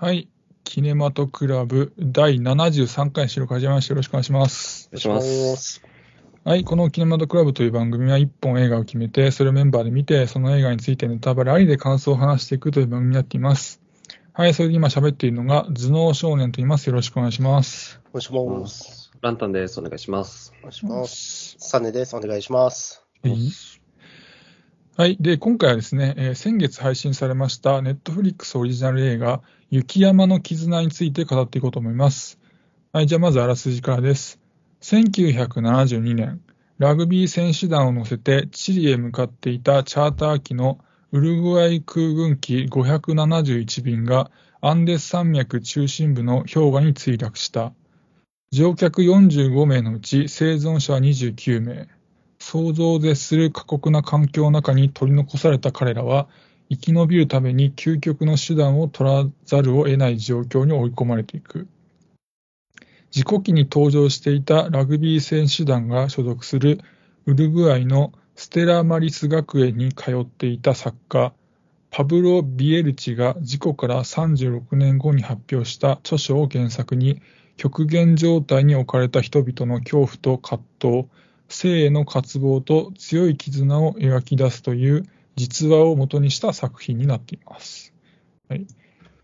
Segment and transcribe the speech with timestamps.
[0.00, 0.28] はい。
[0.62, 3.94] キネマトクラブ第73回収録始めました。
[3.94, 4.88] よろしくお願いします。
[4.92, 5.20] お願いしま
[5.56, 5.82] す。
[6.44, 6.62] はい。
[6.62, 13.80] このキネマトクラブという番組は1本映画を決めて、それをメンバーで見て、その映画についてネタバレありで感想を話していくという番組になっています。
[14.34, 14.54] はい。
[14.54, 16.86] それで今喋っているのが、頭脳少年と言います。
[16.86, 18.00] よろしくお願いします。
[18.12, 19.10] お願いします。
[19.20, 19.80] ランタンです。
[19.80, 20.52] お願いします。
[20.60, 21.56] お願いします。
[21.58, 22.14] サネです。
[22.14, 23.02] お願いします。
[23.24, 23.77] はい。
[25.00, 25.16] はい。
[25.20, 32.36] で、今回はですね、えー先月配信されました、ネットフリックスオリジナル映画、雪山の絆について語っていこうと思います。
[32.92, 33.06] はい。
[33.06, 34.40] じゃあ、まずあらすじからです。
[34.82, 36.40] 1972年、
[36.78, 40.80] ラグビー選手団を乗せてチリへ向かっていたチャーター機の
[41.12, 47.72] ウルグアイ空軍機571便がアンデス山脈中心部の氷河に墜落した。
[48.50, 51.88] 乗客45名のうち生存者は29名。
[52.50, 56.28] 想像を絶する過酷な環境の中に取り残された彼らは、
[56.70, 61.68] 生き延びるために究極の手段を取らざるを得ない状況に追い込まれていく。
[63.10, 66.80] 事故機に登場していたラグビー選手団が所属する
[67.26, 71.34] ウルグアイのステラマリス学園に通っていた作家、
[71.90, 77.20] パブロ・ビエルチが事故から36年後に発表した著書を原作に、
[77.58, 81.08] 極限状態に置かれた人々の恐怖と葛藤、
[81.48, 85.04] 生への渇望と強い絆を描き出すという
[85.36, 87.94] 実話を元にした作品になっています。
[88.48, 88.66] はい、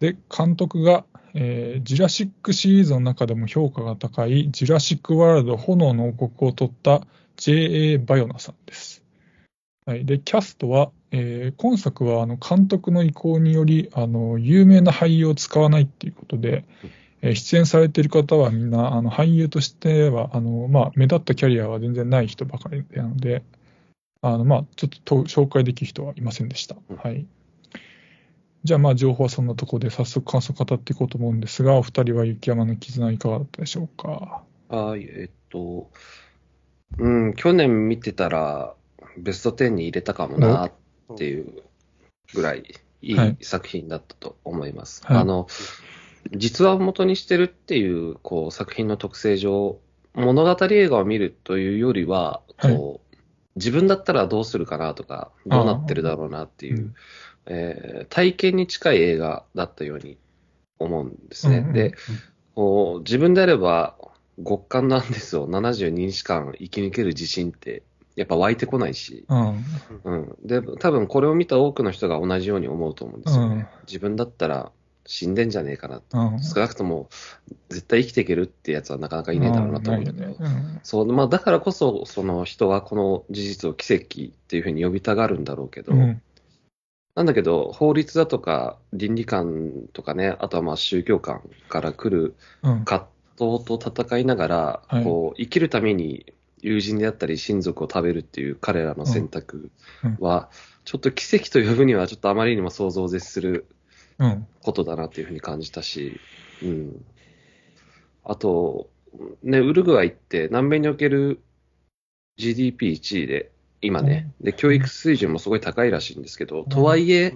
[0.00, 7.98] で監督が、えージュラシックシリーズの中でも評価が高いジュラシック・ワールド炎の王国を取った J.A.
[7.98, 9.02] バヨナさんです。
[9.86, 16.64] はい、でキャストは、えー今作はあの監督の意向によりあの有名な俳優を使わないっていうことで、
[17.24, 23.42] えー出演されている方はみんなあの俳優としてはあの、まあ、目立ったキャリアは全然ない人ばかりなので、
[24.20, 26.76] あのまあ、ちょっとと紹介できる人はいませんでした。
[26.90, 27.26] うんはい、
[28.62, 34.42] じゃあ、まあ、情報はそんなところで早速感想を語っていこうと思うんですが、お二人は雪山の絆いかがだったでしょうか？
[34.68, 35.90] はい、えっと、
[36.98, 38.74] うん、去年見てたら、
[39.16, 40.72] ベスト10に入れたかもなっ
[41.16, 41.62] ていう
[42.34, 42.64] ぐらい
[43.00, 45.06] いい作品だったと思います。
[45.06, 45.46] はいあの、
[46.32, 49.78] 実話を元にしてるっていう、こう、作品の特性上、
[50.14, 53.16] 物語映画を見るというよりは、こう、
[53.56, 56.94] 自分だったらどうするかなとか、どうなってるだろうなっていう、うん
[57.46, 60.18] えー体験に近い映画だったように
[60.78, 61.58] 思うんですね。
[61.58, 61.94] うんうんで、
[62.54, 63.96] こう自分であれば
[64.38, 67.82] 極寒のアンデスを72日間生き抜ける自信って
[68.16, 69.64] やっぱ湧いてこないし、うん、
[70.04, 73.54] うん、で多分これを見た多くの人が同じように思うと思うんですよね。
[73.54, 73.66] うん。
[73.86, 74.72] 自分だったら
[75.06, 76.18] 死んでんじゃねえかなと。
[76.18, 77.08] うん、少なくとも
[77.68, 80.02] 絶対生きていけるってやつはなかなかいねえだろうなと思う。
[80.02, 80.24] んだけど。
[80.26, 80.80] ないよね。
[80.82, 84.06] そうまあ、だからこそ、その人はこの事実を奇跡っ
[84.48, 86.00] ていうふうに呼びたがるんだろうけど、うん。
[86.00, 86.22] うん
[87.14, 92.84] なんだけど、法律だとか倫理観とかね、あとはまあ宗教観から来るうん。
[92.84, 93.06] 葛
[93.38, 95.04] 藤と戦いながら、はい。
[95.04, 99.70] こう生きるために友人であったり親族を食べるっていう彼らの選択
[100.18, 100.50] は、
[100.84, 103.73] ちょっと奇跡と呼ぶにはちょっとあまりにも想像を絶するうん
[104.62, 106.20] ことだなっていうふうに感じたし、
[106.62, 107.04] うん。
[108.24, 108.88] あと、
[109.42, 111.40] ね、ウルグアイって南米における
[112.38, 117.34] GDP1 位で、今ね、で、教育水準もすごい高いらしいんですけど、とはいえ、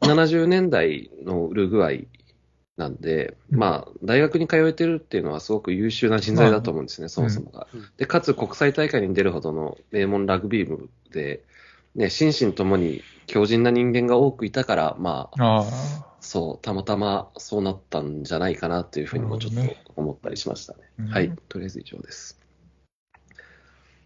[0.00, 2.08] 70年代のウルグアイ
[2.76, 3.58] なんで、うん。
[3.58, 7.68] まあ、大学に通えてるっていうのはすごく優秀な人材だと思うんですね、そもそもが。
[7.72, 7.84] うん。
[7.96, 11.42] で、かつ国際大会に出るほどの名門ラグビー部で、
[11.94, 15.64] ね、心身ともに強靭な人間が多くいたから、まあ、あ
[16.20, 19.60] そう、たまたまそうなったんじゃないかなっていうふうにもちょっと
[19.96, 20.80] 思ったりしましたね。
[21.10, 22.40] あ、はい、とりあえず以上です。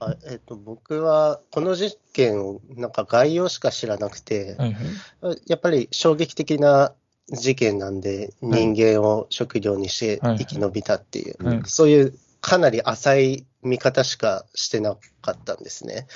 [0.01, 4.73] あえっと、僕はこの事件をなんか概要しか知らなくて、はい
[5.21, 5.43] はい。
[5.47, 6.93] やっぱり衝撃的な
[7.29, 8.67] 事件なんで、はい。
[8.67, 11.63] 人間を食料にしてはい生き延びたっていう、はい。
[11.65, 16.07] そういうかなり浅い見方しかしてなかったんですね。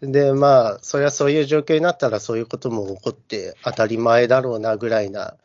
[0.00, 5.36] で、まあ、それはそういう状況になったらそういうことも起こって当たり前だろうなぐらいな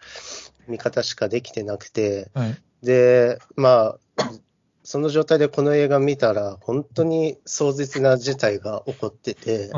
[0.67, 2.57] 見方しかできてなくて、はい。
[2.83, 4.31] で、まあ、
[4.83, 9.71] その状態でこの映画見たら、本当に壮絶な事態が起こってて、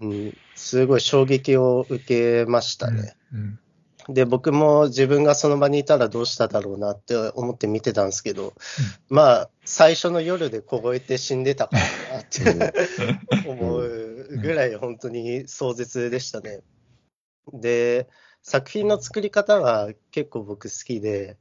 [0.00, 0.08] うん。
[0.08, 3.14] うん、すごい衝撃を受けましたね。
[3.32, 3.58] うん。
[4.08, 8.54] で、僕も自分がその場にいたらどうしただろうなって思って見てたんですけど、
[9.08, 12.72] まあ、最初の夜で凍えて死んでたかなって
[13.48, 16.60] 思うぐらい本当に壮絶でしたね。
[17.52, 18.08] で、
[18.42, 21.36] 作品の作り方は結構僕好きで、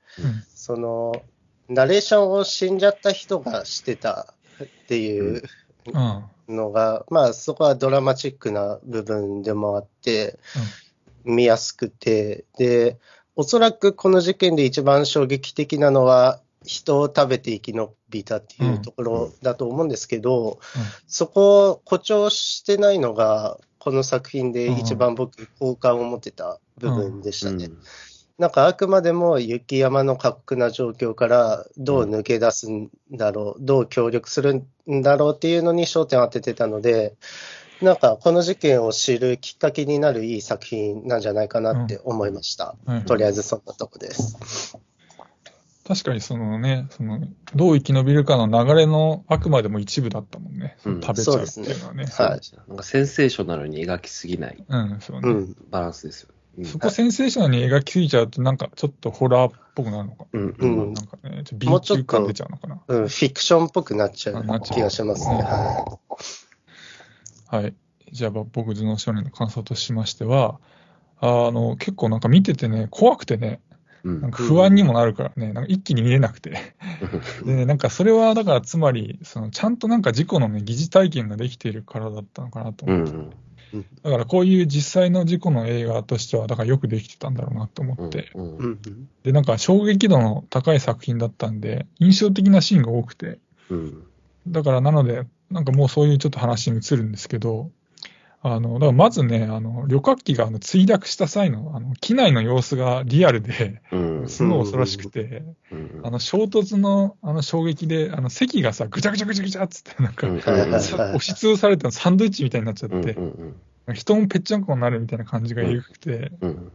[0.53, 1.13] その、
[1.69, 4.33] ナレーションを死んじゃった人がしてた
[4.63, 5.43] っていう
[5.93, 6.23] うん。
[6.47, 10.39] のが、まあそこはドラマチックな部分でもあって、
[11.25, 12.97] 見やすくて、で、
[13.35, 20.59] おそらくこの事件で一番衝撃的なのは、人を食べて生き延びたっていうところだと思うんですけど、
[21.07, 27.69] そこを誇張してないのが、この作品で一番僕、好感を持ってた部分でしたね。
[28.37, 37.15] なんかあくまでも雪山の過酷な状況からどう抜け出すんだろう、どう協力するんだろうっていうのに焦点を当ててたので、
[37.81, 42.75] なんかこの事件を知るきっかけになるいい作品なんじゃないかなって思いました。
[42.85, 44.77] うんとりあえずそんなとこです。
[45.87, 47.19] 確かにそのね、その、
[47.53, 50.77] どう生き延びるかの流れのあくまでも一部だったもんね。
[50.83, 52.05] うん食べちゃうっていうのはね。
[52.05, 55.29] はいなんかセンセーショナルに描きすぎないうん、そうね。
[55.29, 55.55] うん。
[55.69, 56.29] バランスですよ。
[56.57, 61.01] うんそこセンセーショナルに描きすぎちゃうと、なんかちょっとホラーっぽくなるのかうんううんんな。
[61.01, 62.81] なんかね、ちょっとも B うちょっと級感出ちゃうのかな。
[62.87, 65.35] うん、フィクションっぽくなっちゃあなっちゃうう気がしますね。
[65.35, 65.99] うんは
[67.47, 67.73] はい。
[68.11, 70.59] じゃあ、僕、頭脳少年の感想としましては、
[71.19, 73.61] あの、結構なんか見ててね、怖くてね、
[74.03, 76.75] うんなんか不安にもなるからね、なんか一気に見れなくて。
[77.43, 83.11] でね、なんかそれは、だからつまり、そのちゃんとなんか事故のね、疑似体験ができているからだったのかなと思って。
[83.11, 83.29] うん
[84.03, 88.31] だからこういう実際の事故の映画としては、だからよくできてたんだろうなと思って。
[88.33, 88.47] うんい。
[88.47, 93.39] うんうんで、なんか衝撃度の高い作品だったんで、印象的なシーンが多くて。
[93.69, 94.03] うん
[94.47, 97.71] だからなので、なんかもうそういうちょっと話に移るんですけど、
[98.41, 104.27] あの、だからまずね、あの、旅客機があの墜落した際の、あの、機内の様子がリアルで、うん。
[104.27, 106.01] すごい恐ろしくて、うん。
[106.03, 110.41] あの、衝突の、あの、衝撃で、あの、席がさ、ぐちゃぐちゃぐちゃぐちゃっつって、なんか、うん。
[110.79, 113.01] さ押しつぶされたサンドイッチみたいになっちゃっうん。
[113.01, 113.93] て、うん。
[113.93, 116.71] 人もぺっちゃんこになるみたいな感じがエグくて、うん。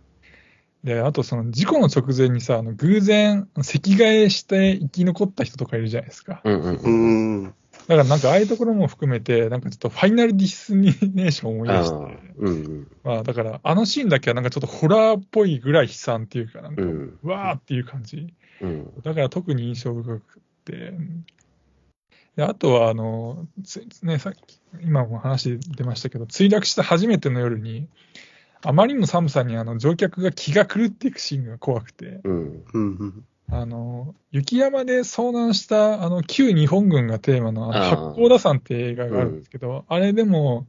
[0.83, 6.41] で、あとその事故の直前にさ、あの偶然、席替えして生き残った人とかいるじゃないですか。
[6.45, 6.63] うん。
[6.63, 6.77] うん。
[6.77, 7.55] ううんん。
[7.91, 17.19] だからなんかああいうところも含めて、なんかちょっとファイナルディスニネーションを思い出して、あーうんまあだからあのシーンだけはなんかちょっとホラーっぽいぐらい悲惨っていうか、なんか、うん。
[17.25, 18.33] わーっていう感じ。
[18.61, 19.03] うん。
[19.03, 20.93] だから特に印象深くて、
[22.37, 27.89] であとはあの、つね、さっき、今も話出ましたけど、墜落した初めての夜に、
[28.63, 33.25] あまりの寒さにあの乗客が気が狂っていくシーンが怖くて、うんうん。
[33.53, 40.67] あの雪山で遭難したあの旧日本軍がテーマのあの八甲田山って映画があるんですけど、あれでも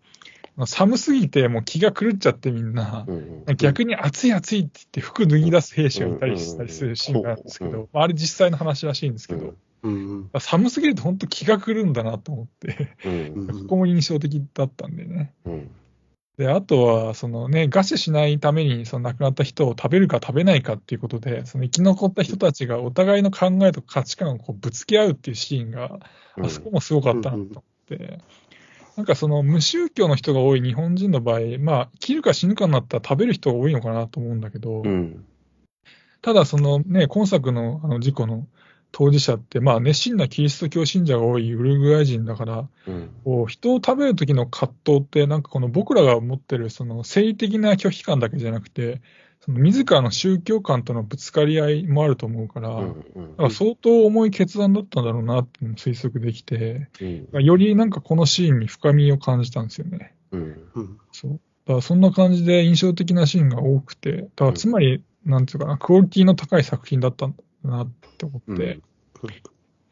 [0.66, 10.30] 寒すぎてもう気が狂っちゃってみんな、うん逆に暑い暑いって言って服脱ぎ出す兵士がいたりしたりするシーンがあるんですけうんど、まああれ実際の話らしいんですけど、うん。
[10.40, 13.48] 寒すぎると本当気が狂うんだなと思って、うん。
[13.48, 15.34] ここも印象的だったんでね。
[15.46, 15.72] うん
[16.38, 26.00] で、あとは、そのね、餓死しないために、その亡くなった人を食べるか食べないかっていうことで、その生き残った人たちがお互いの考えとか価値観をこうぶつけ合うっていうシーンが、
[26.42, 28.20] あそこもすごかったなと思って、
[28.96, 35.26] なんかその無宗教の人が多い日本人の場合、まあ、生きるか死ぬかになったら食べる人が多いのかなと思うんだけど、うん。
[36.22, 38.48] ただそのね、今作のあの事故の
[38.92, 49.02] 当事者って、まあ熱心なキリスト教信者が多いウルグアイ人だから、うんこう人を食べる時の葛藤って、なんかこの僕らが持ってるその生理的な拒否感だけじゃなくて、
[49.40, 56.90] その自らの宗教観とのぶつかり合いもあると思うから、うんだから相当重い決断だったんだろうなっていうのも推測できて、
[57.32, 60.14] うんよりなんかこのシーンに深みを感じたんですよね。
[60.32, 60.98] うんうん。
[61.12, 61.32] そう。
[61.32, 68.80] だからそんな感じで印象的なシーンが多くて、だからつまり、なんていうかな、クオリティの高い作品だったんだなって思って、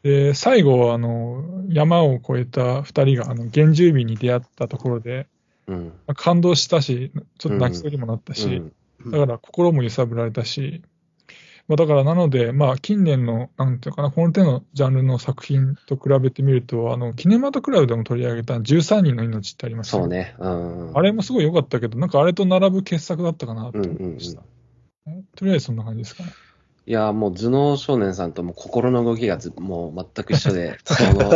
[0.02, 5.26] で、最後はあの、山を越えた二人があの原住民に出会ったところで、
[5.66, 8.72] うんまあ感動したし、ちょっと泣きそうにもなったし、うん
[9.10, 10.82] だから心も揺さぶられたし、
[11.70, 20.08] まあ、だからなので、まあ、近年の、なんていうかな、この手のジャンルの作品と比べてみると、あの、キネマトクラブでも取り上げた13人の命ってありますそう。
[20.08, 20.34] ね。
[20.38, 24.42] うんあれもすごい良かったけど、なんかあれと並ぶ傑作だったかなとうん思うんうんいました。
[25.36, 26.30] とりあえずそんな感じですかね。
[26.90, 31.30] いや、もう頭脳少年さんとも心の動きがずもう全く一緒で、 その、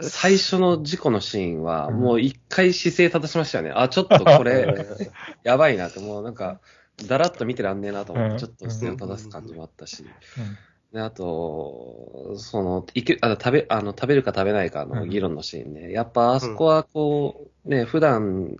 [0.00, 3.72] 最初の事故のシーンは、うんもう一回姿勢正しましたよね。
[3.76, 4.66] あ、ちょっとこれ、
[5.44, 6.58] やばいなって、もうなんか、
[7.06, 10.06] だらっと見てらんねえなと思っうんて、ちょっと姿勢を正す感じもあったし。
[10.38, 10.56] うん
[10.94, 15.90] で、あと、その、いけ、あの、食べ、あの、食べるか食べないかの議論のシーンね。
[15.90, 18.56] やっぱ、あそこはこう、ね、普段、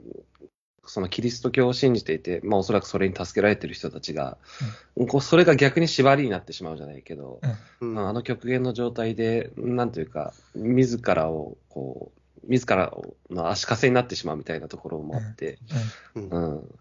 [0.95, 4.39] そのキリスト教を信じていて、まあおそらくそれに助けられてる人たちが、
[5.09, 7.41] こうそれが逆に縛りになってしまうじゃないけど、
[7.81, 12.13] うんまああの極限の状態で、なんというか、自らを、こ
[12.45, 12.93] う、自ら
[13.29, 15.59] の足かせになってしまうみたいなところもあって、
[16.15, 16.75] うんうん。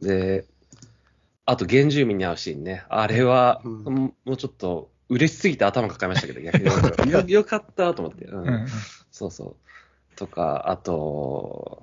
[0.00, 0.44] で、
[1.44, 2.84] あと原住民に会うシーンね。
[2.88, 7.10] あれは、うんもうちょっと、嬉しすぎて頭抱えましたけど、逆に。
[7.10, 8.24] よよかったと思って。
[8.26, 8.66] うんうんうん
[9.10, 9.56] そうそ
[10.14, 10.16] う。
[10.16, 11.82] とか、あと、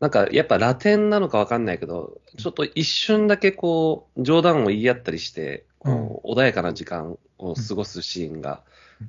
[0.00, 8.62] なんかやっぱラテンなのかわかんないけど、ちょっと一瞬だけこう、冗談を言い合ったりして、こう穏やかな時間を過ごすシーンが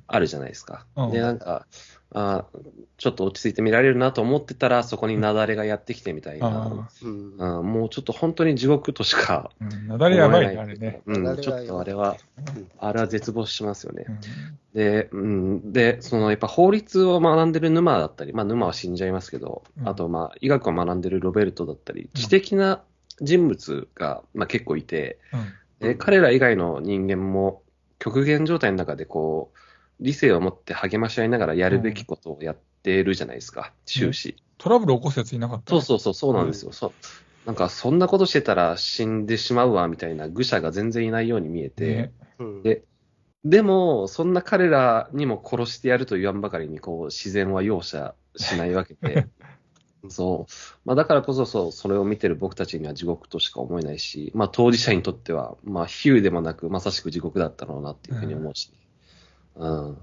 [0.06, 0.86] あるじゃないですか。
[0.96, 1.10] うん。
[1.10, 1.66] で、なんか、
[2.14, 2.58] あー
[2.98, 6.46] ちょっと落ち着いて見られるなと思ってたら、そこに雪崩がやってきてみたいな。
[6.46, 7.36] あうん。
[7.36, 9.88] うん、もうちょっと本当に地獄としかあ、うん。
[9.88, 11.02] なだれやばいね、あれね。
[11.06, 12.16] うん、ちょっとあれは
[12.56, 14.06] うん、あれは絶望しますよね。
[14.08, 14.12] う。
[14.12, 14.18] ん。
[14.74, 19.88] で、うん、で、そのやっぱ法律を学んでる沼だったり、まあ沼は死んじゃいますけど、うん。
[19.88, 22.82] あとまあ医学を学んでるロベルトだったり、知的な
[23.20, 25.40] 人物が、まあ、結構いて、うん
[25.82, 27.62] で彼ら以外の人間も
[27.98, 29.58] 極限状態の中でこう、
[30.00, 34.36] 理性を持って励まし合いながらやるべきことをやってるじゃないですか、終始。
[34.58, 36.72] トラブル起こすやついなかったそうそうそう、そうなんですよ。
[36.72, 36.92] そう。
[37.46, 42.12] なんか、そんなことしてたら死んでしまうわ、みたいな愚者が全然いないように見えて、ね。
[42.38, 42.62] うん。
[42.62, 42.84] で
[43.44, 49.26] でも、そんな彼らにも殺してやると言わんばかりに、こう、自然は容赦しないわけで、
[50.08, 50.52] そう。
[50.84, 58.72] まあ、だからこそ、そう、それを見てる僕たちには地獄としか思えないし、まあ、当事者にとっては、まあ、比喩でもなく、まさしく地獄だったろうなっていうふうに思うし、
[59.56, 59.88] うん。
[59.88, 59.96] やっ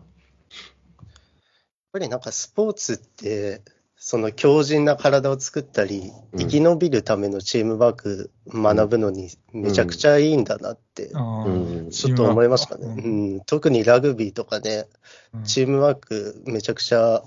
[1.92, 3.62] ぱりなんかスポーツって、
[4.02, 12.86] その強靭な体を作ったり、うん生き延びるためのチームワーク学ぶのにめちゃくちゃいいんだなって、あうんあちょっと思いましたね。
[12.86, 14.86] ううんん、特にラグビーとかね、
[15.34, 17.22] うんチームワークめちゃくちゃ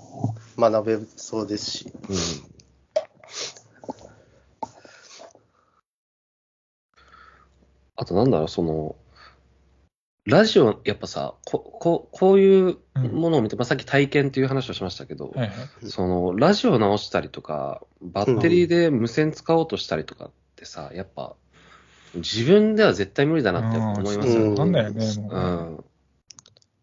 [0.57, 1.93] 学べそうですし。
[2.09, 2.52] うん。
[7.95, 8.95] あとなんだろう、その、
[10.25, 15.89] ラジオ、やっぱさ、こここういうものを見て、まあ、さっき体験っていう話をしましたけど、はいはい。
[15.89, 21.35] その、ラジオ直したりとか、バッテリーで無線使おうとしたりとかってさ、やっぱ、
[22.15, 24.55] 自分では絶対無理だなって思いますようんね。
[24.55, 25.35] なんだよね、もう。
[25.35, 25.39] う
[25.79, 25.83] ん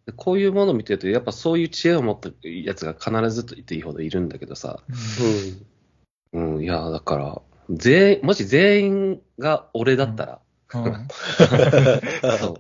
[0.06, 4.96] でこういうものを見てると、やっぱそういう知恵を持ったやつが必ずと言っていいほどいるんだけどさ、うん。
[6.32, 10.40] うん、いや、だから、全員、もし全員が俺だったら、
[10.74, 11.08] うん。
[12.38, 12.54] そう。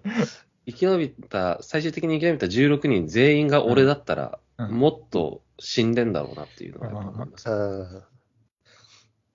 [0.66, 4.70] 生き延びた、最終的に生き延びた16人全員が俺だったら、うん。
[4.72, 7.48] もっと死んでんだろうなっていうのは思います。
[7.48, 8.06] あ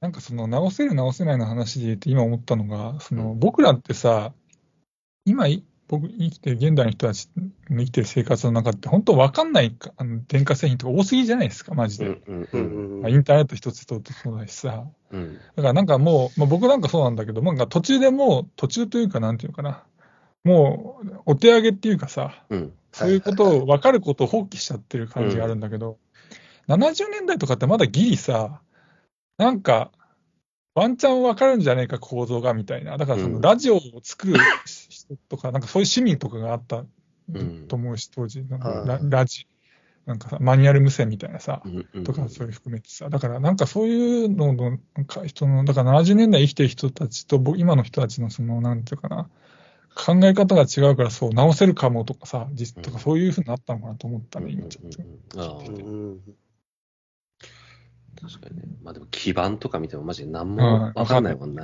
[0.02, 4.34] なんかその直せる直せないの話で言うと今思ったのが、その僕らってさ、
[5.26, 7.30] 今い僕生きてる現代の人たち
[7.70, 12.06] の生きてる生活の中って本当わかんないかあの電化製品とか多すぎじゃないですか、マジで。
[12.08, 12.58] うんうんう
[13.04, 14.86] うんインターネット一つとってそうだしさ。
[15.12, 19.84] うんだからなんかもう、まあ、僕なんかそうなんだけど、なんか途中でもう、途中というかなんていうのかな。
[20.44, 25.98] もう、お手上げっていうかさ、うんそういうことを、分かることを放棄しちゃってる感じがあるんだけど、
[26.70, 28.62] 70年代とかってまだギリさ、
[29.38, 29.92] なんか、
[30.76, 32.98] ワンチャン分かるんじゃねえか、構造がみたいな。
[32.98, 34.36] だからそうんのラジオを作る
[35.08, 36.86] 人とか、なんかそういう趣味とかがあった
[37.34, 37.68] うん。
[37.68, 38.88] と思うし、当時、なんかはい。
[38.88, 39.48] ララジ、
[40.06, 41.64] なんかさ、マニュアル無線みたいなさ、
[42.04, 49.30] とかそういう含めてさ、だからなんかそういうのの、なんか人の、だから70年代生きてる人たちと、僕今の人たちのその、なんていうかな、
[49.96, 55.02] 考え方が違うから、そう、直せるかもとかさ、実とかそういうふうになったのかなと思ったね、今ちょっと。
[55.02, 55.64] うんああ。
[55.64, 56.22] ーうん。
[58.22, 58.64] 確かにね。
[58.84, 61.64] まあでも基盤とか見てもマジで何もわかんないもんね。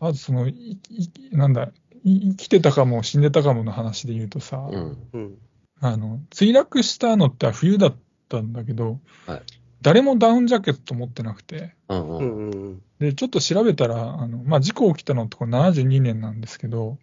[0.00, 1.70] うんうんあとその、いいなんだ、
[2.04, 4.98] い生きてたかも死んでたかもの話で言うとさ、うん。
[5.12, 5.38] うん
[5.82, 7.96] あの、墜落したのって冬だっ
[8.28, 9.42] たんだけど、はい
[9.82, 12.16] 誰もダウンジャケット持ってなくて、うんう。
[12.18, 16.98] うんんうんで、ちょっと調べたら、あの、まあ、事故起きたのってこれ72年なんですけど、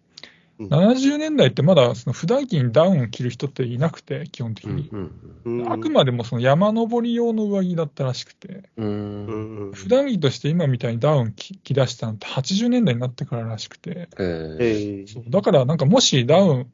[0.58, 0.68] うん。
[0.68, 4.88] 70年代ってまだその普段着にダウンを着る人っていなくて、基本的に。
[4.92, 5.12] うん
[5.44, 5.72] うんうん。
[5.72, 15.12] あくまでもその山登り用の上着だったらしくて、普段着として今みたいにダウン着着出したのって80年代になってかららしくて、えーえー。
[15.12, 15.24] そう。
[15.28, 16.72] だからなんかもしダウン、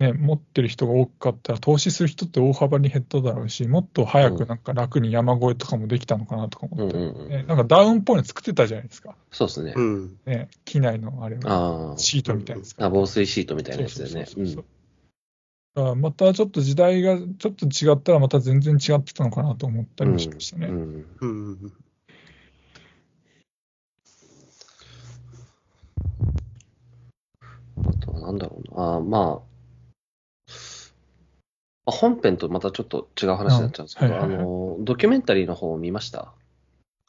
[0.00, 9.14] ね、持ってる人が多かったら投資する人って大幅に減っただろうし、もっと早くなんか楽に山越えとかもできたのかなとか思って、うんうんうんねなんかダウンっぽいの作ってたじゃないですか。
[9.30, 9.80] そうですねう。
[9.80, 12.86] んね、機内のあれは、あシートみたいなやつあ。
[12.86, 14.26] あ防水シートみたいなやつそうだよね。
[14.26, 14.60] そうそ
[15.92, 20.66] うまたちょっと時代がちょっと違ったらまた全然違ってたのかなと思ったりもしましたね。
[20.66, 21.72] うんうん
[27.86, 28.94] あとはなんだろうな。
[28.96, 29.40] あまあ、あ
[31.86, 36.32] 本編とまたちょっと違う話になっちゃうんですけど、はいはいはいの、ドキュメンタリーの方を見ました？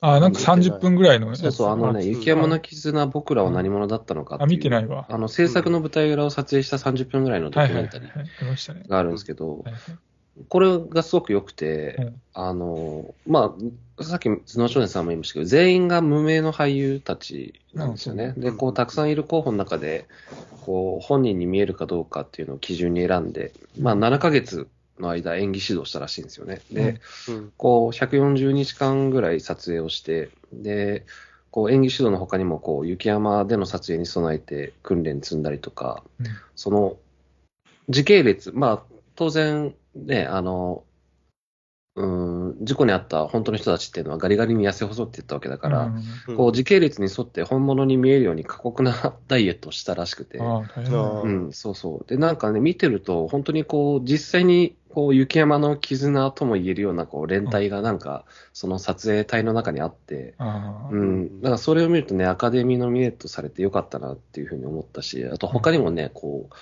[0.03, 4.37] あなんか30分ぐらいのそうそう、あのね、あ雪山の絆、僕らは何者だったのか。
[4.39, 5.05] あ、見てないわ。
[5.09, 7.61] あの、制作の舞台裏を撮影した30分ぐらいのド。
[7.61, 8.87] キュメンタリー。
[8.87, 9.63] があるんですけど、
[10.49, 12.21] これがすごく良くて、うん。
[12.33, 13.55] あの、ま
[13.99, 18.33] あ、さっき頭脳少年さんも言いましたけど、全員が無名の俳優たちなんですよね。
[18.35, 20.07] うんで、こう、たくさんいる候補の中で、
[20.65, 24.67] こう、本人に見えるかどうかっていうのを基準に選んで、まあ、7ヶ月
[24.99, 26.61] の間、演技指導したらしいんですよね。
[26.71, 27.53] で、うん。
[27.57, 31.05] こう、140日間ぐらい撮影をして、で、
[31.51, 36.27] こう演技指導の他にも、こう、雪山での撮影に備えて訓練積んだりとか、うん。
[36.55, 36.97] その、
[37.89, 38.83] 時系列、まあ、
[39.15, 40.83] 当然、ね、あの、
[41.95, 45.95] うん、事故に遭った本当の人たちっていうのはガリガリに痩せ細っていったわけだから、うん。
[46.29, 52.07] うんこう時系列に沿って本物に見えるように過酷なダイエットをしたらしくて、うん、そうそう。
[52.07, 60.35] で、なんかね、見てると、本当にこう、実際に、こう、雪山の絆とも言えるような、こう、連帯がなんか、その撮影隊の中にあって、
[60.91, 66.55] うん、だからそれを見るとね、アカデミーノミネートされてよかったなっていうふうに思ったし、あと他にもね、こう、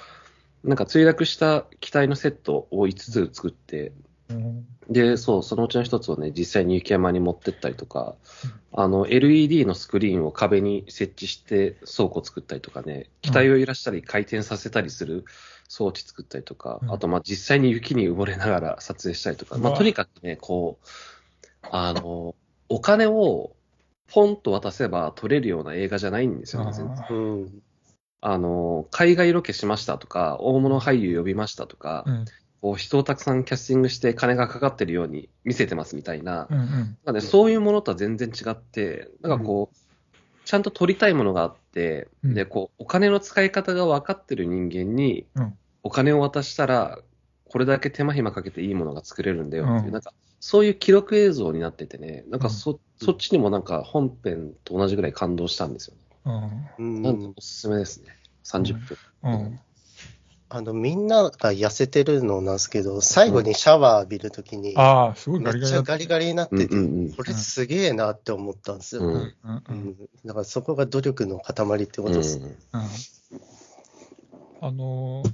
[0.64, 3.94] なんか墜落した機体のセットを5つ作って、
[4.30, 4.66] うん。
[4.90, 8.16] で、そう、そのうちの一つをね、実際に雪山に持ってったりとか、
[8.72, 15.26] あの、LED のスクリーンを壁に設置して倉庫作ったりとかね、機体を揺らしたり回転させたりする
[15.68, 16.92] 装置作ったりとか、うん。
[16.92, 20.88] あと、まあ、実際に雪に埋もれながら撮影したりとか、まあ、とにかくね、こう、
[21.72, 22.36] あの、
[22.68, 23.56] お金を
[24.12, 27.06] ポンと渡せば撮れるような映画じゃないんですよね、全然。
[27.10, 27.14] う
[27.46, 27.62] ん
[28.22, 32.26] あの、海外ロケしましたとか、大物俳優呼びましたとか、うん。
[32.62, 36.68] こう人をたくさんキャスティングして金がかかってるように見せてますみたいな、うんうん。
[36.68, 39.78] なんかね、そういうものとは全然違って、なんかこう、
[40.44, 42.34] ちゃんと撮りたいものがあって、うん。
[42.34, 47.00] で、こう、お金の使い方が分かってる人間にうん、お金を渡したら、
[47.46, 49.92] これだけ手間暇かけていいものが作れるんだよっていう、うん。
[49.94, 50.12] なんか、
[50.42, 56.02] そういう記録映像になっててね、なんかそ、そっちにもなんか本編と同じぐらい感動したんですよね。
[56.26, 57.02] うん。
[57.02, 58.16] なんでおすすめですね。
[58.44, 58.98] 30分。
[59.24, 59.34] うん。
[59.34, 59.60] うん。
[60.52, 66.76] あの、みんなが痩せてるのなんですけど、最後にシャワー浴びるときに、ああ、すごいガリガリめっちゃガリガリになってて、
[67.16, 69.04] これすげえなって思ったんですよ。
[69.04, 69.34] うん。
[70.26, 72.40] だからそこが努力の塊ってことです。
[72.40, 72.46] うん。
[72.46, 72.56] うん。
[74.62, 75.34] あのー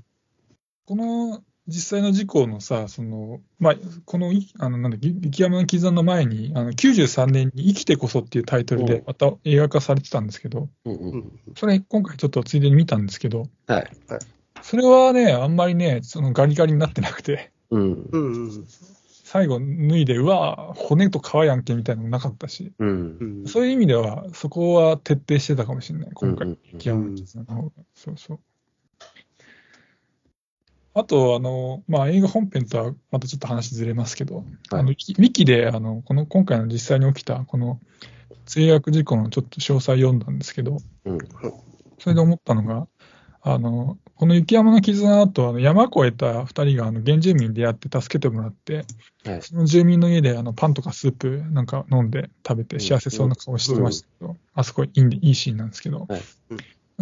[0.88, 13.90] この実際の事故のさ、その、まあ、この、いあの、なんだ、ぎ雪山の絆の前に、あの、93年に生きてこそっていうタイトルうん、でまた映画化されてたんですけど、うんううんんそれ今回ちょっとついでに見たんですけど、はい。
[14.62, 18.18] それはね、あんまりね、そのガリガリになってなくて、うんう。
[18.18, 18.68] んうん
[19.24, 23.26] 最後脱いで、うわ、骨と皮やんけみたいなのもなかったし、うんう。
[23.44, 26.48] んそういう意味では、そこは徹底してたかもしれない、今回。
[26.48, 27.72] うん雪山の絆の方が。
[27.96, 28.40] そうそう。
[30.96, 34.46] あと、あの、まあ、映画本編とはまたちょっと話ずれますけど、はい。
[34.72, 37.80] あの、ウィキで、あの、この、今回の実際に起きた、この、
[38.46, 41.18] 墜落事故のちょっと詳細読んだんですけど、うん。
[42.00, 42.88] それで思ったのが、
[43.42, 48.86] あの、この雪山の絆の後、あの山越えた二人があの原住民に出会って助けてもらって、
[49.26, 49.42] はい。
[49.42, 52.82] その住民の家であのパンとかスープなんか飲んで食べてうん。
[52.82, 56.22] 幸せそうな顔してましたけど、あそこいいんでいいシーンなんですけど、はい。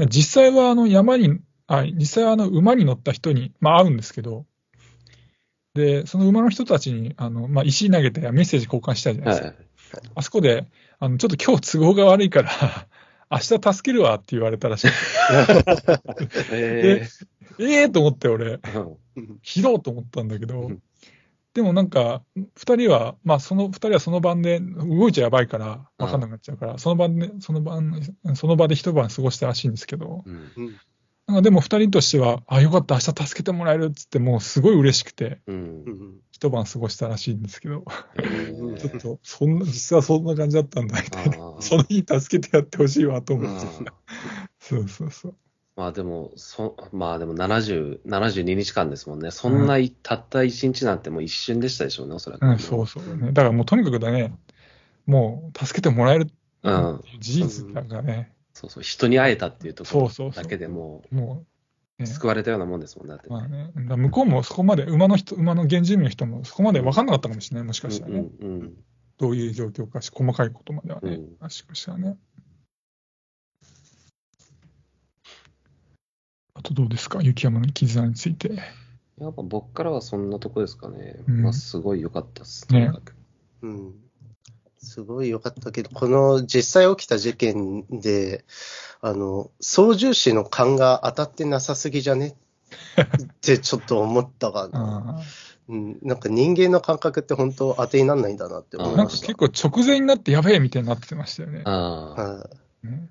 [0.10, 4.45] 実際はあの山に、あ実際はあの馬に乗った人に、まあ、会うんですけど、
[5.73, 9.58] で、その馬の人たちにあの、まあ、石投げてメッセージ交換したじゃないですはか。
[9.62, 9.65] い。
[10.15, 10.67] あそこで、
[10.99, 12.52] あのちょっと今日都合が悪いから、
[13.32, 14.88] 明日助けるわって言われたらしい。
[16.52, 17.08] え
[17.60, 18.97] ええと思って俺、ーうん。
[19.15, 20.62] うんひどいと思ったんだけど。
[20.62, 20.82] うん、
[21.54, 22.23] でもなんか、
[22.56, 28.02] 二人は、まあその二人はその晩で動いちゃやばいから、わかんなくなっちゃうから、その晩で、その晩、
[28.36, 30.52] その場で一晩過ごしたらしいんですけど、うん。
[30.56, 30.80] うん
[31.27, 37.86] なんかでも二人としては、あ、よかった、明日助けてもらえるっつって、もうすごい嬉しくて、うんうん一晩過ごしたらしいんですけど、
[38.17, 38.21] え
[38.77, 41.38] ちょっーと、そんな、実はそんな感じだったんだみたいな。
[41.62, 43.67] その日助けてやってほしいわと思って。
[44.59, 45.36] そうそうそう。
[45.77, 49.31] まあでも、そ、まあでも70、72日間ですもんね。
[49.31, 52.45] そんな、たった1日なんてもう一瞬でしたでしょうね、おそらく。
[52.45, 53.31] うん、そうそうね。
[53.31, 54.33] だからもうとにかくだね、
[55.05, 56.27] もう助けてもらえる
[56.63, 57.01] うん。
[57.19, 58.83] 事実だからね、そうそう。
[58.83, 61.45] 人に会えたっていうところそうそうそうだけでもも
[61.99, 63.13] う、う、ね、救われたようなもんですもんね。
[63.13, 68.25] だってまあね、だ向こうもそこまで、馬の人、馬の原住民の人もそこまで分かんなかったかもしれない、もしかしたらね。
[68.39, 68.73] うんうん
[69.19, 72.17] どういう状況かし、細かいことまではね、うんもしかしたらね。
[76.55, 78.49] あとどうですか、雪山の絆について。
[78.49, 78.57] うん。
[78.57, 81.17] やっぱ僕からはそんなとこですかね。
[81.27, 82.67] うんまあすごい良かったっす。
[82.73, 83.15] ねとにかく
[83.61, 84.02] うん
[84.83, 88.43] すごい良かったけど、この実際起きた事件で、
[89.01, 92.35] あの、操縦士の勘が当たってなさすぎじゃね？
[93.01, 95.19] ってちょっと思ったかな。
[95.19, 95.21] あ
[95.69, 98.89] うん、なんか人間の感覚って本当当てにならないんだなって思ー。
[98.89, 99.27] なんかいました。
[99.27, 101.61] 結構直前になってやべえみたいになってましたよね。
[101.65, 102.49] あは
[102.83, 102.87] い。
[102.87, 103.09] ね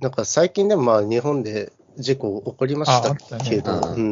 [0.00, 4.02] なんか最近でもまあ日本で事故起こりましたけど、ね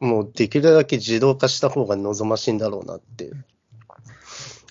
[0.00, 3.30] うん、もうできるだけ自動化した方が望ましいんだろうなって。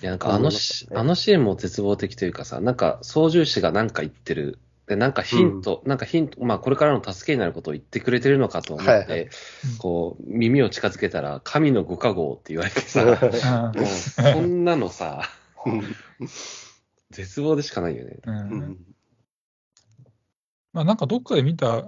[0.04, 9.28] いや、なんかあのし、あのシーンも絶望的というかさ、なんか操縦士がなんか言ってるで、なんかヒント、なんかヒント、まあこれからの助けになることを言ってくれてるのかと思って、はいはい。
[9.78, 13.00] こう、耳を近づけたら、神のご加護って言われてさ、
[13.44, 15.22] あもうそんなのさ、
[15.64, 15.82] うん。
[17.10, 18.18] 絶望でしかないよね。
[18.26, 18.36] ううん。
[18.36, 18.76] ん
[20.74, 21.82] まあなんかどっかで見た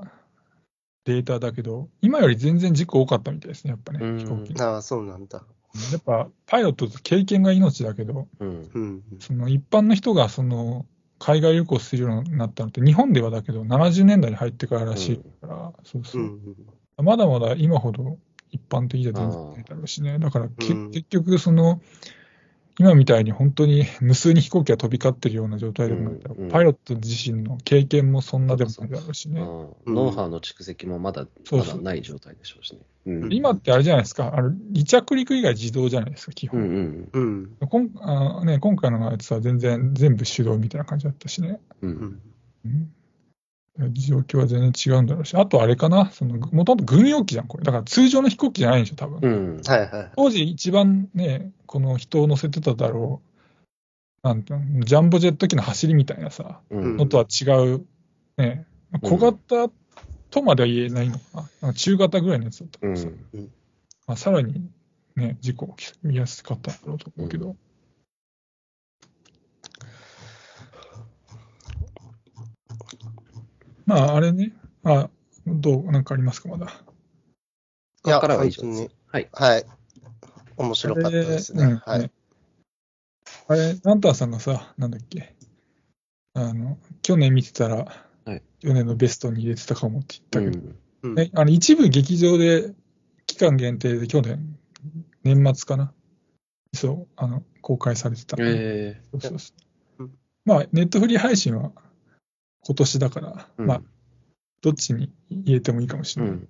[1.04, 4.18] データだけど、今より全然事故多かったみたいですね、やっぱね、うん。
[4.18, 4.62] 飛行機。
[4.62, 5.44] ああ、そうなんだ。
[5.92, 8.70] やっぱパイロットって経験が命だけど、うん。
[8.74, 9.02] うん。
[9.20, 10.86] その一般の人がその
[11.18, 16.56] 海外旅行するようになったのって、日本ではだけど、70年代に入ってかららしいから、そうそうう、ん。
[17.04, 18.18] まだまだ今ほど
[18.50, 21.80] 一般的じゃ全然ないだろうしね、だからけ、うん結局、その
[22.78, 29.40] 今みたいに本当に無数に飛行機が飛び交ってるような状態でもないから、うんうんパイロット自身の経験もそんなでもないだろうしね。
[29.40, 32.80] ノウハウの蓄積もまだ、そうそうまだない状態でしょうしね。
[33.06, 33.32] うん。
[33.32, 36.60] 今ってあれじゃないですか、あの離着陸以外自動じゃないですか、基本。
[36.60, 37.50] うんうん。
[37.60, 37.68] うん。
[37.68, 41.60] こんあね、今回のやつは全然全部手動みたいな感じだったしね。
[41.82, 41.86] う。
[41.86, 42.20] うんん。
[42.66, 42.92] うん
[43.92, 47.64] 状況は全然違うんだろうし、あとあれかな、そのもともと軍用機じゃん、これ。
[47.64, 49.20] だから通常の飛行機じゃないんでしょ、多分。
[49.20, 49.62] うん。
[49.66, 50.12] はいはい。
[50.16, 53.20] 当時一番ね、この人を乗せてただろ
[54.24, 56.96] う、なんていうのジャンボジェット機の走りみたいなさ、うん。
[56.96, 57.84] のとは違う、
[58.38, 58.66] ね、
[59.02, 59.70] 小型
[60.30, 63.50] とまでは言えないのかな、なんか中型ぐらいのやつだったからさ、うん
[64.06, 64.70] まあ、さらに、
[65.16, 67.56] ね、事故起きやすかったんだろうと思うけど。
[73.86, 74.52] まあ、あれね、
[74.84, 75.08] あ、
[75.46, 76.66] どう、なんかありますか、まだ？
[78.04, 78.96] いや、からは以本当に上です。
[79.06, 79.28] はい。
[79.32, 79.64] はい。
[80.56, 81.64] 面白かったですね。
[81.64, 82.10] うんはい。
[83.48, 85.34] あれ、ナンタンさんがさ、なんだっけ、
[86.34, 87.76] あの、去年見てたら、
[88.24, 92.74] はい去年のベストに入れてたかもって言ったけど、うんうんね、あの一部劇場で
[93.26, 94.58] 期間限定で去年、
[95.22, 95.92] 年末かな、
[96.74, 98.36] そう、あの公開されてた。
[98.40, 99.52] えそうそうそ
[99.98, 101.70] ううんまあ、ネットフリー配信は
[102.66, 103.82] 今年だから、ーうんまあ、
[104.60, 106.32] どっちに入れてもいいかもしれない。
[106.32, 106.48] うん。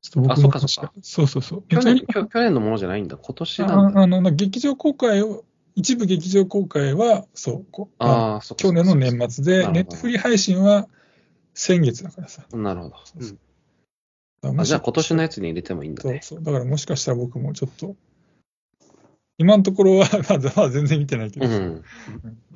[0.00, 1.62] ちょっと僕あそっかそっかそうそうそう。
[1.62, 3.16] 去年、去去年のものじゃないんだ。
[3.16, 4.00] 今年なんだ。
[4.00, 10.86] ああの、劇場公開を、一部劇場公開は、そう、ああ、そ去年の年末で、ネットフリー配信は
[11.54, 12.46] 先月だからさ。
[12.52, 14.52] なるほど。
[14.52, 16.20] もしあじゃあ今年のやつに入れてもいいんだね。
[16.22, 16.44] そうそう。
[16.44, 17.96] だからもしかしたら僕もちょっと、
[19.38, 21.82] 今のところは、 まだまだ全然見てないけど、うん。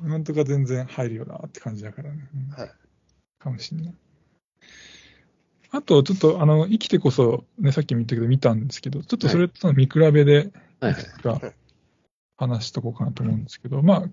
[0.03, 2.27] 今のところは全然入るよなって感じだからね。
[2.33, 2.71] うんはい
[3.41, 3.93] かもしれない。
[5.71, 10.95] あと、ちょっと、あの、生きてこそ、ね、さっきも言ったけど見たんですけど、ちょっとそれとの見比べで、はい
[12.37, 14.03] 話しとこうかなと思うんですけど、まあ、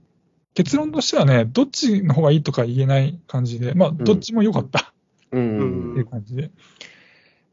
[0.52, 4.92] 結論としてはね、どっちの方がいいとか言えない感じで、まあ、どっちも良かった
[5.32, 5.92] うん。
[5.92, 6.50] っていう感じで。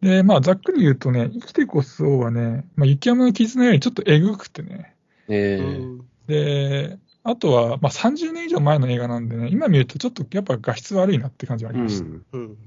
[0.02, 4.95] で、まあ、ざっくり言うとね、生きてこそはね、まあ、雪山の絆よりちょっとえぐくてね、
[5.30, 5.80] え
[6.28, 12.06] で、あとは、まあ、30年以上前の映画なんでね、今見るとちょっとやっぱ画質悪いなって感じはありうました。
[12.06, 12.24] ん。
[12.32, 12.58] うん。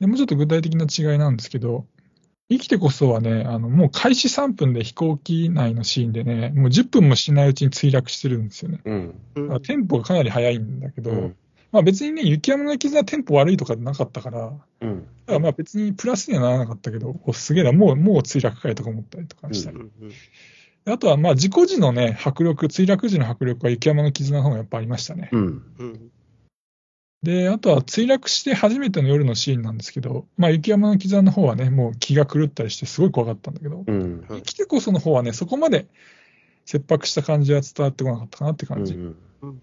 [0.00, 1.86] でもうちょっと具体的な違いなんですけど、
[2.48, 8.80] 生きてこそはね、あのもう開始3分で飛行機内のシーンでね、もう10分もしないうちに墜落してるんですよね。
[8.84, 8.92] う
[9.56, 9.60] ん。
[9.62, 11.36] テンポがかなり速いんだけど、うん。
[11.72, 15.06] まあ別にね、雪山の絆はテンポ悪いとかなかったから、だかうん。
[15.26, 19.78] らまあ別にプラスにはならなかったけど、おすげえな、もう、もう墜落かいとか思ったりとかしたり。
[19.78, 20.14] うんで
[20.84, 25.28] あとはまあ事故時のね、迫力、墜落時の迫力は雪山の絆の方がやっぱありましたね。
[25.32, 25.62] うん。
[25.78, 26.10] うん
[27.22, 34.24] で、あとは墜落して初めての夜のシーンなんですけど、まあ雪山の絆の方はね、もう気が狂ったりしてすごい怖かったんだけど、うん。
[34.28, 35.86] 生きてこその方はね、そこまで
[36.64, 38.94] 切迫した感じは伝わってこなかったかなって感じ。
[38.94, 39.16] うん。
[39.42, 39.60] うん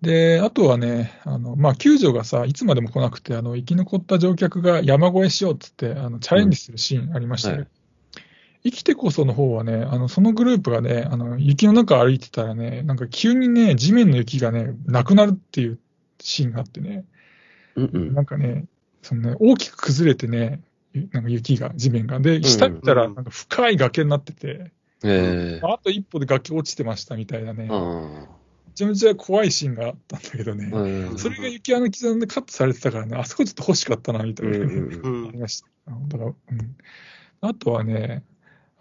[0.00, 7.81] で、あとはね、あの、まあ、救助がさ、いつまでも来なくて、あの、生き残った乗客が山越えしようっつって、あの、チャレンジするシーンありましたけど、はい
[8.64, 15.78] 生きてこその方はね、あの、そのグループがね、あの、雪の中歩いてたらね、なんか急にね、地面の雪がね、なくなるっていう
[16.20, 17.04] シーンがあってね、
[17.74, 18.14] うん。
[18.14, 18.66] なんかね、
[19.02, 20.60] そのね、大きく崩れてね、
[21.10, 22.20] なんか雪が、地面が。
[22.20, 24.70] で、下見たら、なんか深い崖になってて、
[25.04, 28.26] ええあと一歩で崖落ちてましたみたいなね、めあ
[28.74, 30.76] ちゃめちゃ怖いシーンがあったんだけどね、あ。
[30.76, 31.18] うん。
[31.18, 34.76] それが雪山の刻んでカットされてたからね、あそこちょっと欲しかったな、みたうんいな、ねう
[35.08, 35.66] んうんありました。
[36.08, 36.76] だから、うん。
[37.40, 38.22] あとはね、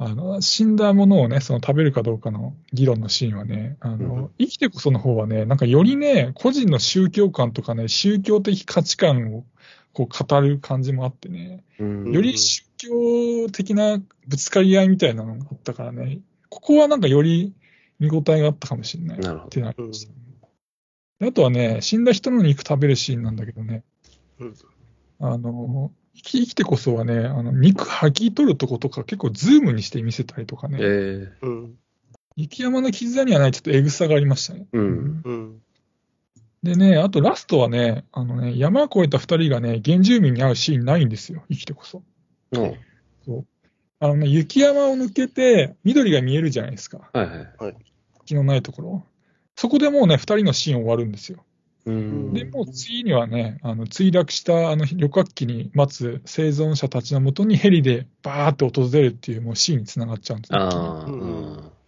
[0.03, 9.45] あの、死んだものをね、その食べるかどうかの議論のシーンはね、あの、うん生きてこその方はね、なんかよりね、個人の宗教観とかね、宗教的価値観を
[9.93, 12.11] こう語る感じもあってね、うん。
[12.11, 17.53] より宗教的なぶつかり合いみたいなのがあったからね、ここはなんかより
[17.99, 19.19] 見応えがあったかもしれない。
[19.19, 20.13] なるほどってなりました。
[21.19, 23.83] であとはね、死んだ人の肉食べるシーンなんだけどね、
[24.39, 24.55] うん
[25.19, 31.75] あの、生き生きてこそはね、あの肉剥ぎ取るとことか結構ズームにして見せたりとかね、えうん
[32.37, 34.67] 雪山の絆にはないちょっとエグさがありましたね。
[34.73, 35.21] えうん。
[35.23, 35.61] うん
[36.63, 42.03] でね、あとラストはね、あのね、山を越えた二人がね、原住民に会うシーンないんですよ、生きてこそ。
[42.51, 42.75] うん。
[43.25, 43.45] そう。
[43.99, 47.09] あのね、雪山を抜けて、緑が見えるじゃないですか。
[47.13, 47.75] はいはい。
[48.25, 49.05] 木のないところ。
[49.55, 51.43] そこでもうね、二人のシーン終わるんですよ。
[51.85, 52.33] うん。
[52.33, 60.59] で、もう次にはね、あの墜落したあの旅客機に待つ生存者たちのもとにヘリでバーって訪れるっていうもうシーンにつながっちゃうんですよ。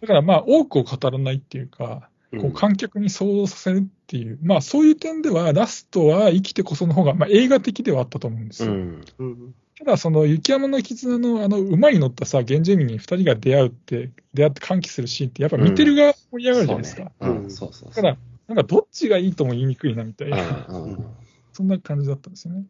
[0.00, 2.08] だからまあ多くを語らないっていうか、
[2.40, 8.72] こう観客に想像させるっていう、まあそういう点ではラストは生きてこその方が、まあ映画的ではあったと思うんですよ。
[8.72, 9.04] うん。
[9.18, 17.02] うんただその雪山の絆のあの馬に乗ったさ、原住民に二人が出会うって、出会って歓喜するシーンってやっぱ見てる側盛り上がるじゃないですか。
[17.02, 18.16] だから、
[18.48, 20.66] なんかどっちがいいとも言いにくいなみたいな。
[20.68, 21.06] うんうん
[21.54, 22.64] そんな感じだったんですよね。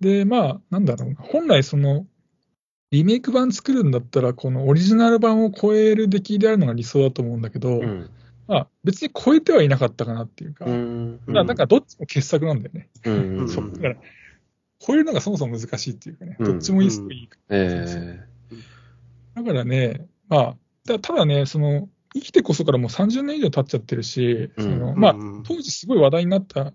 [0.00, 1.16] で、まあ、なんだろうな。
[1.16, 2.06] 本来、その、
[2.92, 8.10] リメイク版作るんだったら、このオリジナル版を超える出来であるのが理想だと思うんだけど、うん。
[8.46, 11.18] まあ、別に超えてはいなかったかなっていうか、うん。
[11.18, 12.88] だからなんかどっちも傑作なんだよね。
[13.04, 13.38] うん。
[13.38, 13.48] うん。
[13.48, 13.96] そうだから、
[14.78, 18.28] 超えるのがそもそも難しいっていうかね、うんどっちもいいすごいいいからえ
[19.34, 20.56] だからね、まあ、
[20.86, 24.64] たただね、その、生きてこそからもう30年以上経っちゃってるし、うん。
[24.64, 26.72] そのまあ、うん当時すごい話題になった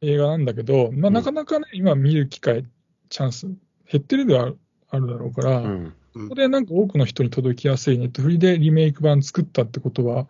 [0.00, 1.14] 映画なんだけど、まあ、うん。
[1.14, 2.66] なかなかね、今見る機会、
[3.08, 4.52] チャンス、減ってるでは
[4.88, 5.94] あるだろうから、えうん。
[6.14, 6.22] うん。
[6.24, 10.26] ここでなんか多くの人に届きやすいネットフリでリメイク版作ったってことは、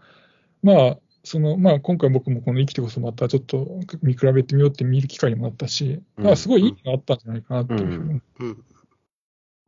[0.63, 6.25] まあ、そのまあ、今回僕もこの生きてこそまたちょっと見比べてみようって見る機会にもなったし、うん。
[6.25, 8.65] まあ、すごいいいのがあったんじゃないかなっていうふうに、うん。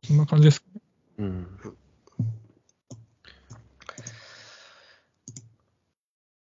[0.03, 0.65] そんな感じです。
[1.19, 1.47] うん。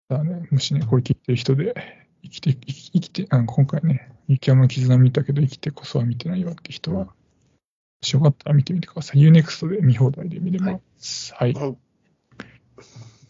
[0.09, 1.75] だね、もしね、これ聞いてる人で、
[2.23, 7.09] 生きて、生き生きて、あの今回ね、雪山の絆見たけど、生きてこそは見てないよって人は、うん
[8.01, 9.21] もしよかったら見てみてください。
[9.21, 11.35] UNEXT で見放題で見れます。
[11.35, 11.53] はい。
[11.53, 11.77] はい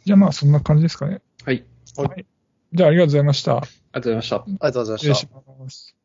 [0.05, 1.21] じゃあまあ、そんな感じですかね。
[1.45, 1.67] はい。
[2.73, 3.59] じゃあ、ありがとうございました。
[3.59, 4.37] ありがとうございました。
[4.37, 5.29] ありがとうございました失礼し。
[5.59, 5.97] ます。